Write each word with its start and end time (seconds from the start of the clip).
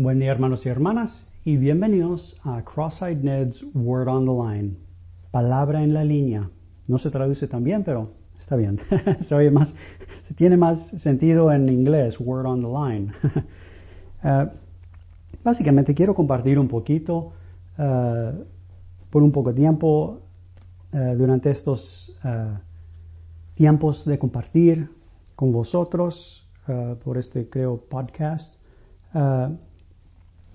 Buen 0.00 0.20
día 0.20 0.30
hermanos 0.30 0.64
y 0.64 0.68
hermanas 0.68 1.28
y 1.44 1.56
bienvenidos 1.56 2.40
a 2.44 2.62
Cross-Eyed 2.62 3.16
Ned's 3.16 3.64
Word 3.74 4.06
on 4.06 4.26
the 4.26 4.30
Line. 4.30 4.76
Palabra 5.32 5.82
en 5.82 5.92
la 5.92 6.04
línea. 6.04 6.48
No 6.86 6.98
se 6.98 7.10
traduce 7.10 7.48
tan 7.48 7.64
bien, 7.64 7.82
pero 7.82 8.12
está 8.38 8.54
bien. 8.54 8.78
se 9.28 9.34
oye 9.34 9.50
más, 9.50 9.74
se 10.22 10.34
tiene 10.34 10.56
más 10.56 10.88
sentido 11.02 11.50
en 11.50 11.68
inglés, 11.68 12.14
Word 12.20 12.46
on 12.46 12.60
the 12.60 12.68
Line. 12.68 13.12
uh, 14.22 14.48
básicamente 15.42 15.92
quiero 15.96 16.14
compartir 16.14 16.60
un 16.60 16.68
poquito, 16.68 17.32
uh, 17.76 18.44
por 19.10 19.24
un 19.24 19.32
poco 19.32 19.50
de 19.50 19.56
tiempo, 19.56 20.20
uh, 20.92 21.16
durante 21.16 21.50
estos 21.50 22.16
tiempos 23.56 24.04
de 24.04 24.16
compartir 24.16 24.90
con 25.34 25.50
vosotros, 25.50 26.48
por 27.02 27.18
este 27.18 27.48
creo 27.48 27.80
podcast. 27.88 28.54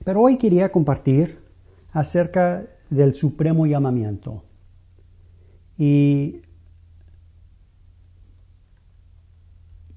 Pero 0.04 0.22
hoy 0.22 0.38
quería 0.38 0.72
compartir 0.72 1.40
acerca 1.92 2.66
del 2.90 3.14
supremo 3.14 3.66
llamamiento. 3.66 4.44
Y 5.78 6.42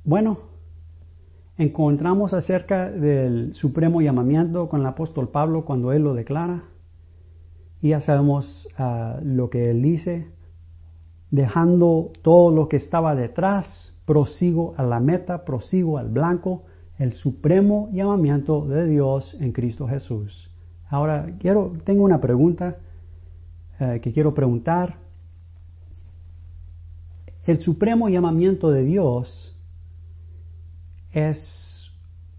bueno, 0.05 0.39
encontramos 1.59 2.33
acerca 2.33 2.91
del 2.91 3.53
supremo 3.55 4.01
llamamiento 4.01 4.69
con 4.69 4.81
el 4.81 4.87
apóstol 4.87 5.29
Pablo 5.29 5.65
cuando 5.65 5.93
él 5.93 6.03
lo 6.03 6.15
declara. 6.15 6.65
Y 7.83 7.91
ya 7.91 8.01
sabemos 8.01 8.69
uh, 8.79 9.23
lo 9.23 9.51
que 9.51 9.71
él 9.71 9.83
dice. 9.83 10.29
Dejando 11.31 12.13
todo 12.23 12.55
lo 12.55 12.69
que 12.69 12.77
estaba 12.77 13.15
detrás, 13.15 14.01
prosigo 14.07 14.75
a 14.77 14.85
la 14.85 15.01
meta, 15.01 15.45
prosigo 15.45 15.99
al 15.99 16.09
blanco 16.09 16.63
el 16.99 17.13
supremo 17.13 17.89
llamamiento 17.93 18.67
de 18.67 18.87
Dios 18.87 19.37
en 19.41 19.53
Cristo 19.53 19.87
Jesús. 19.87 20.51
Ahora, 20.89 21.35
quiero, 21.39 21.73
tengo 21.85 22.05
una 22.05 22.21
pregunta 22.21 22.77
eh, 23.79 24.01
que 24.03 24.13
quiero 24.13 24.35
preguntar. 24.35 24.97
El 27.45 27.59
supremo 27.59 28.09
llamamiento 28.09 28.71
de 28.71 28.83
Dios 28.85 29.55
es 31.13 31.91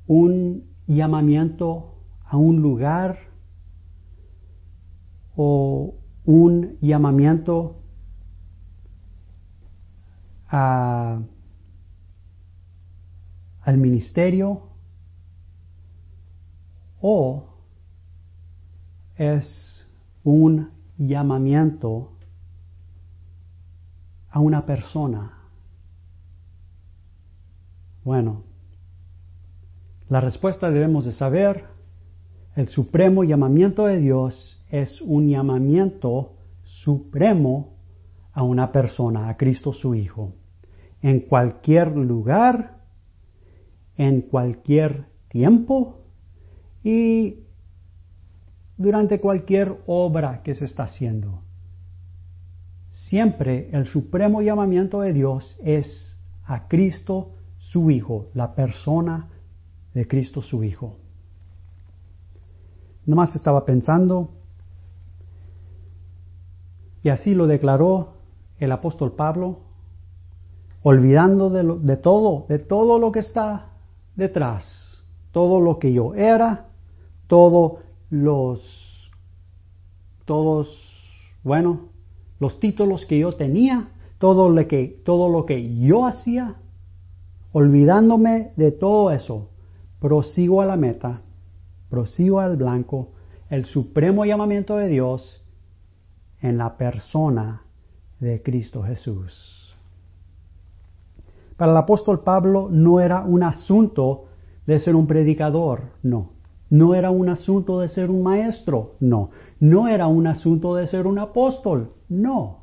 un 0.08 0.64
llamamiento 0.88 1.96
a 2.26 2.38
un 2.38 2.62
lugar 2.62 3.18
o 5.36 5.96
un 6.26 6.78
llamamiento 6.82 7.78
a 10.50 11.20
al 13.68 13.78
ministerio 13.78 14.62
o 17.02 17.50
es 19.18 19.86
un 20.24 20.70
llamamiento 20.98 22.14
a 24.30 24.40
una 24.40 24.66
persona. 24.66 25.34
Bueno, 28.06 28.44
la 30.08 30.22
respuesta 30.22 30.72
debemos 30.72 31.04
de 31.04 31.12
saber, 31.12 31.66
el 32.56 32.70
supremo 32.70 33.26
llamamiento 33.26 33.86
de 33.88 34.00
Dios 34.00 34.66
es 34.70 35.02
un 35.02 35.28
llamamiento 35.28 36.38
supremo 36.64 37.74
a 38.32 38.44
una 38.44 38.72
persona, 38.72 39.28
a 39.28 39.36
Cristo 39.36 39.74
su 39.74 39.94
Hijo, 39.94 40.32
en 41.02 41.20
cualquier 41.20 41.98
lugar 41.98 42.77
en 43.98 44.22
cualquier 44.22 45.06
tiempo 45.28 46.02
y 46.84 47.40
durante 48.78 49.20
cualquier 49.20 49.82
obra 49.88 50.44
que 50.44 50.54
se 50.54 50.66
está 50.66 50.84
haciendo. 50.84 51.42
Siempre 52.92 53.70
el 53.72 53.88
supremo 53.88 54.42
llamamiento 54.42 55.02
de 55.02 55.14
Dios 55.14 55.60
es 55.64 56.16
a 56.46 56.68
Cristo 56.68 57.34
su 57.58 57.90
Hijo, 57.90 58.28
la 58.34 58.54
persona 58.54 59.30
de 59.94 60.08
Cristo 60.08 60.42
su 60.42 60.64
Hijo. 60.64 60.98
Nomás 63.06 63.36
estaba 63.36 63.66
pensando, 63.66 64.32
y 67.04 67.10
así 67.10 67.34
lo 67.34 67.48
declaró 67.48 68.18
el 68.60 68.72
apóstol 68.72 69.14
Pablo, 69.14 69.60
olvidando 70.84 71.50
de, 71.50 71.64
de 71.80 71.98
todo, 71.98 72.46
de 72.50 72.60
todo 72.60 73.00
lo 73.00 73.12
que 73.12 73.20
está 73.20 73.77
detrás. 74.18 75.06
Todo 75.32 75.62
lo 75.62 75.80
que 75.80 75.94
yo 75.94 76.14
era, 76.16 76.66
todos 77.28 77.80
los, 78.10 79.12
todos, 80.26 80.68
bueno, 81.44 81.90
los 82.40 82.60
títulos 82.60 83.06
que 83.06 83.20
yo 83.20 83.32
tenía, 83.34 83.90
todo 84.18 84.50
lo 84.50 84.68
que, 84.68 85.02
todo 85.06 85.30
lo 85.30 85.46
que 85.46 85.80
yo 85.80 86.06
hacía, 86.06 86.56
olvidándome 87.52 88.52
de 88.56 88.72
todo 88.72 89.12
eso, 89.12 89.50
prosigo 90.00 90.62
a 90.62 90.66
la 90.66 90.76
meta, 90.76 91.22
prosigo 91.90 92.40
al 92.40 92.58
blanco, 92.58 93.12
el 93.50 93.66
supremo 93.66 94.26
llamamiento 94.26 94.76
de 94.78 94.90
Dios 94.90 95.44
en 96.42 96.58
la 96.58 96.78
persona 96.78 97.62
de 98.20 98.42
Cristo 98.42 98.84
Jesús. 98.84 99.57
Para 101.58 101.72
el 101.72 101.78
apóstol 101.78 102.24
Pablo 102.24 102.70
no 102.72 103.00
era 103.00 103.22
un 103.22 103.42
asunto 103.42 104.26
de 104.68 104.80
ser 104.80 104.96
un 104.96 105.08
predicador, 105.08 105.94
no. 106.04 106.34
No 106.70 106.94
era 106.94 107.10
un 107.10 107.30
asunto 107.30 107.80
de 107.80 107.90
ser 107.90 108.12
un 108.12 108.22
maestro, 108.22 108.96
no. 109.00 109.32
No 109.60 109.88
era 109.88 110.06
un 110.08 110.28
asunto 110.28 110.76
de 110.76 110.86
ser 110.86 111.08
un 111.08 111.18
apóstol, 111.18 111.94
no. 112.10 112.60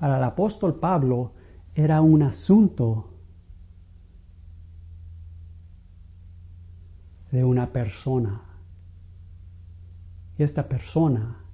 Para 0.00 0.18
el 0.18 0.24
apóstol 0.24 0.80
Pablo 0.80 1.32
era 1.74 2.00
un 2.00 2.22
asunto 2.22 3.10
de 7.30 7.44
una 7.44 7.72
persona. 7.72 8.42
Y 10.36 10.42
esta 10.42 10.68
persona 10.68 11.44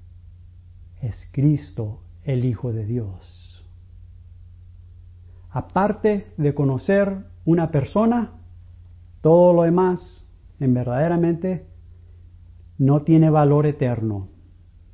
es 1.02 1.28
Cristo, 1.32 2.00
el 2.22 2.44
Hijo 2.44 2.72
de 2.72 2.86
Dios 2.86 3.43
aparte 5.54 6.26
de 6.36 6.52
conocer 6.52 7.16
una 7.44 7.70
persona, 7.70 8.32
todo 9.20 9.54
lo 9.54 9.62
demás 9.62 10.28
en 10.58 10.74
verdaderamente 10.74 11.64
no 12.76 13.02
tiene 13.02 13.30
valor 13.30 13.66
eterno. 13.66 14.28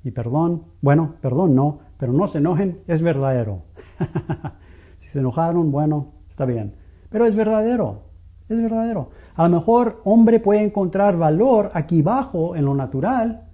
Y 0.05 0.11
perdón, 0.11 0.65
bueno, 0.83 1.15
perdón 1.23 1.55
no, 1.55 1.79
pero 1.99 2.13
no 2.13 2.29
se 2.29 2.39
enojen, 2.39 2.81
es 2.89 3.01
verdadero. 3.01 3.63
si 4.99 5.09
se 5.09 5.21
enojaron, 5.21 5.73
bueno, 5.73 6.13
está 6.29 6.45
bien. 6.45 6.75
Pero 7.09 7.25
es 7.25 7.35
verdadero, 7.35 8.03
es 8.51 8.61
verdadero. 8.61 9.13
A 9.37 9.49
lo 9.49 9.57
mejor 9.57 10.03
hombre 10.05 10.41
puede 10.41 10.63
encontrar 10.63 11.17
valor 11.17 11.71
aquí 11.73 12.03
abajo 12.03 12.55
en 12.55 12.67
lo 12.67 12.75
natural, 12.75 13.45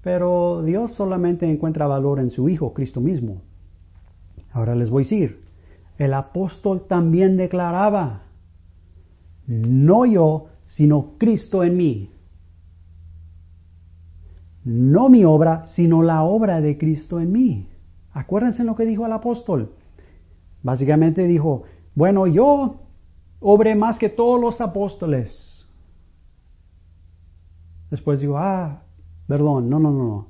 pero 0.00 0.62
Dios 0.62 0.92
solamente 0.92 1.50
encuentra 1.50 1.88
valor 1.88 2.20
en 2.20 2.30
su 2.30 2.48
Hijo, 2.48 2.72
Cristo 2.72 3.00
mismo. 3.00 3.42
Ahora 4.52 4.76
les 4.76 4.88
voy 4.88 5.02
a 5.02 5.06
decir, 5.06 5.42
el 6.04 6.14
apóstol 6.14 6.86
también 6.88 7.36
declaraba, 7.36 8.22
no 9.46 10.06
yo, 10.06 10.46
sino 10.66 11.18
Cristo 11.18 11.62
en 11.64 11.76
mí. 11.76 12.10
No 14.64 15.08
mi 15.08 15.24
obra, 15.24 15.66
sino 15.66 16.02
la 16.02 16.22
obra 16.22 16.60
de 16.60 16.78
Cristo 16.78 17.20
en 17.20 17.32
mí. 17.32 17.68
Acuérdense 18.12 18.64
lo 18.64 18.76
que 18.76 18.84
dijo 18.84 19.06
el 19.06 19.12
apóstol. 19.12 19.72
Básicamente 20.62 21.26
dijo, 21.26 21.64
bueno, 21.94 22.26
yo 22.26 22.80
obré 23.40 23.74
más 23.74 23.98
que 23.98 24.08
todos 24.08 24.40
los 24.40 24.60
apóstoles. 24.60 25.66
Después 27.90 28.20
dijo, 28.20 28.38
ah, 28.38 28.82
perdón, 29.26 29.68
no, 29.68 29.78
no, 29.78 29.90
no, 29.90 30.04
no. 30.04 30.26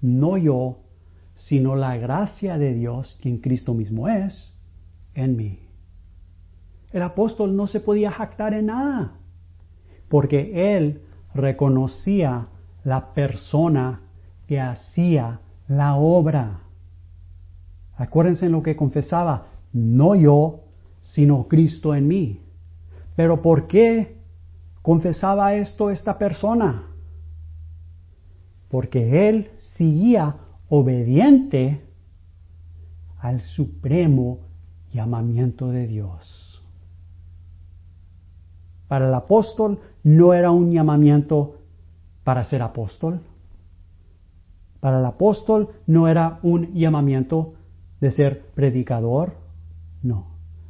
No 0.00 0.36
yo, 0.36 0.78
sino 1.34 1.74
la 1.74 1.96
gracia 1.96 2.58
de 2.58 2.74
Dios, 2.74 3.18
quien 3.22 3.38
Cristo 3.38 3.72
mismo 3.72 4.08
es 4.08 4.51
en 5.14 5.36
mí. 5.36 5.60
El 6.92 7.02
apóstol 7.02 7.56
no 7.56 7.66
se 7.66 7.80
podía 7.80 8.10
jactar 8.10 8.54
en 8.54 8.66
nada, 8.66 9.12
porque 10.08 10.76
él 10.76 11.02
reconocía 11.34 12.48
la 12.84 13.14
persona 13.14 14.00
que 14.46 14.60
hacía 14.60 15.40
la 15.68 15.94
obra. 15.94 16.60
Acuérdense 17.96 18.46
en 18.46 18.52
lo 18.52 18.62
que 18.62 18.76
confesaba, 18.76 19.46
no 19.72 20.14
yo, 20.14 20.64
sino 21.00 21.48
Cristo 21.48 21.94
en 21.94 22.08
mí. 22.08 22.40
Pero 23.16 23.40
¿por 23.40 23.66
qué 23.66 24.18
confesaba 24.82 25.54
esto 25.54 25.90
esta 25.90 26.18
persona? 26.18 26.88
Porque 28.68 29.28
él 29.28 29.50
seguía 29.58 30.36
obediente 30.68 31.82
al 33.18 33.40
supremo 33.40 34.51
llamamiento 34.92 35.68
de 35.68 35.86
Dios. 35.86 36.62
Para 38.88 39.08
el 39.08 39.14
apóstol 39.14 39.80
no 40.02 40.34
era 40.34 40.50
un 40.50 40.70
llamamiento 40.70 41.56
para 42.24 42.44
ser 42.44 42.62
apóstol. 42.62 43.20
Para 44.80 44.98
el 44.98 45.06
apóstol 45.06 45.70
no 45.86 46.08
era 46.08 46.38
un 46.42 46.74
llamamiento 46.74 47.54
de 48.00 48.10
ser 48.10 48.46
predicador. 48.54 49.34
No. 50.02 50.26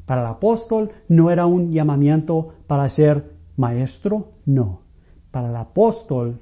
Para 0.07 0.21
el 0.21 0.27
apóstol 0.29 0.93
no 1.09 1.31
era 1.31 1.47
un 1.47 1.73
llamamiento 1.73 2.55
para 2.67 2.89
ser 2.91 3.33
maestro. 3.57 4.29
No. 4.45 4.83
Para 5.31 5.49
el 5.49 5.57
apóstol 5.57 6.41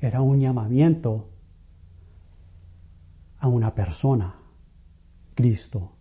era 0.00 0.22
un 0.22 0.40
llamamiento 0.40 1.28
a 3.38 3.48
una 3.48 3.74
persona, 3.74 4.36
Cristo, 5.34 5.92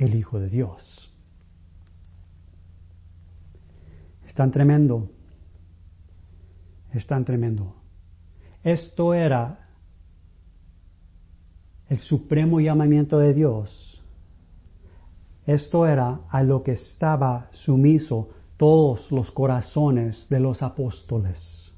el 0.00 0.14
Hijo 0.14 0.40
de 0.40 0.48
Dios. 0.48 1.12
Es 4.26 4.34
tan 4.34 4.50
tremendo, 4.50 5.10
es 6.92 7.06
tan 7.06 7.24
tremendo. 7.24 7.74
Esto 8.64 9.12
era 9.12 9.68
el 11.88 11.98
supremo 11.98 12.60
llamamiento 12.60 13.18
de 13.18 13.34
Dios. 13.34 14.02
Esto 15.46 15.86
era 15.86 16.20
a 16.30 16.42
lo 16.42 16.62
que 16.62 16.72
estaba 16.72 17.50
sumiso 17.52 18.30
todos 18.56 19.10
los 19.12 19.30
corazones 19.32 20.26
de 20.30 20.40
los 20.40 20.62
apóstoles. 20.62 21.72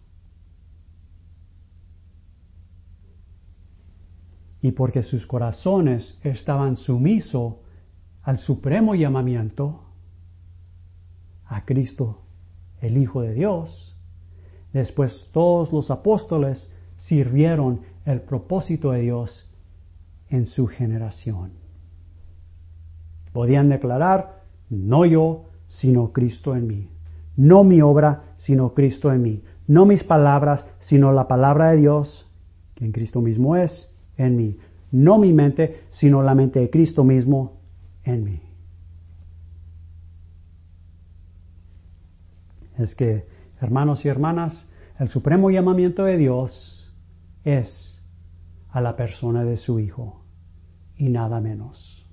Y 4.61 4.71
porque 4.73 5.03
sus 5.03 5.27
corazones 5.27 6.19
estaban 6.23 6.77
sumisos 6.77 7.55
al 8.23 8.39
supremo 8.39 8.95
llamamiento 8.95 9.81
a 11.47 11.65
Cristo, 11.65 12.23
el 12.81 12.97
Hijo 12.97 13.23
de 13.23 13.35
Dios, 13.35 13.97
después 14.73 15.29
todos 15.33 15.73
los 15.73 15.91
apóstoles 15.91 16.73
sirvieron 16.97 17.81
el 18.05 18.21
propósito 18.21 18.93
de 18.93 19.03
Dios 19.03 19.51
en 20.29 20.47
su 20.47 20.67
generación. 20.67 21.53
Podían 23.33 23.69
declarar, 23.69 24.43
no 24.71 25.05
yo, 25.05 25.47
sino 25.69 26.13
Cristo 26.13 26.55
en 26.55 26.67
mí. 26.67 26.89
No 27.37 27.65
mi 27.65 27.81
obra, 27.81 28.35
sino 28.37 28.75
Cristo 28.75 29.13
en 29.13 29.23
mí. 29.23 29.43
No 29.67 29.87
mis 29.87 30.05
palabras, 30.05 30.67
sino 30.81 31.13
la 31.13 31.29
palabra 31.29 31.71
de 31.71 31.79
Dios, 31.79 32.27
que 32.75 32.85
en 32.85 32.93
Cristo 32.93 33.21
mismo 33.21 33.57
es, 33.57 33.93
en 34.17 34.37
mí. 34.37 34.59
No 34.91 35.19
mi 35.19 35.33
mente, 35.33 35.85
sino 35.91 36.23
la 36.23 36.35
mente 36.35 36.61
de 36.61 36.71
Cristo 36.71 37.05
mismo 37.05 37.62
en 38.05 38.25
mí. 38.25 38.41
Es 42.79 42.95
que, 42.95 43.27
hermanos 43.61 44.05
y 44.05 44.09
hermanas, 44.09 44.69
el 44.99 45.09
supremo 45.09 45.51
llamamiento 45.51 46.05
de 46.05 46.17
Dios 46.17 46.91
es 47.45 48.01
a 48.71 48.81
la 48.81 48.97
persona 48.97 49.45
de 49.45 49.57
su 49.57 49.79
Hijo 49.79 50.23
y 50.97 51.09
nada 51.09 51.41
menos. 51.41 52.07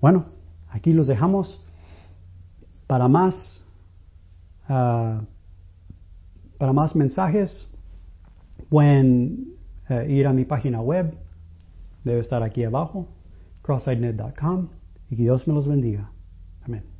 Bueno, 0.00 0.26
aquí 0.70 0.92
los 0.92 1.06
dejamos. 1.06 1.64
Para 2.86 3.06
más, 3.06 3.64
ah, 4.68 5.20
para 6.58 6.72
más 6.72 6.96
mensajes, 6.96 7.70
pueden 8.68 9.54
eh, 9.88 10.06
ir 10.08 10.26
a 10.26 10.32
mi 10.32 10.44
página 10.44 10.80
web. 10.80 11.14
Debe 12.04 12.20
estar 12.20 12.42
aquí 12.42 12.64
abajo, 12.64 13.08
crosseyenet.com. 13.62 14.68
Y 15.10 15.16
que 15.16 15.22
Dios 15.22 15.48
me 15.48 15.54
los 15.54 15.66
bendiga. 15.66 16.12
Amén. 16.62 16.99